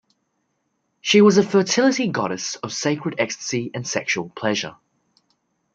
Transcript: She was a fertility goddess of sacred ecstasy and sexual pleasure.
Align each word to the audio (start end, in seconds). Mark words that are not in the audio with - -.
She 1.01 1.21
was 1.21 1.37
a 1.37 1.43
fertility 1.43 2.07
goddess 2.07 2.55
of 2.55 2.73
sacred 2.73 3.13
ecstasy 3.19 3.69
and 3.71 3.87
sexual 3.87 4.29
pleasure. 4.31 4.77